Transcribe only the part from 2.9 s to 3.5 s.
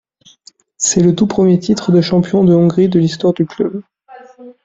l'histoire du